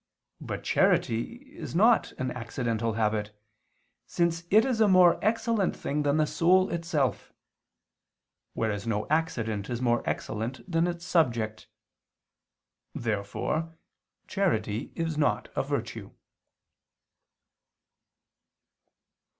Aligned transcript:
But 0.41 0.63
charity 0.63 1.53
is 1.55 1.75
not 1.75 2.11
an 2.13 2.31
accidental 2.31 2.93
habit, 2.93 3.39
since 4.07 4.45
it 4.49 4.65
is 4.65 4.81
a 4.81 4.87
more 4.87 5.19
excellent 5.23 5.75
thing 5.75 6.01
than 6.01 6.17
the 6.17 6.25
soul 6.25 6.71
itself: 6.71 7.31
whereas 8.55 8.87
no 8.87 9.07
accident 9.09 9.69
is 9.69 9.79
more 9.79 10.01
excellent 10.09 10.61
than 10.67 10.87
its 10.87 11.05
subject. 11.05 11.67
Therefore 12.95 13.75
charity 14.27 14.91
is 14.95 15.19
not 15.19 15.49
a 15.55 15.61
virtue. 15.61 16.09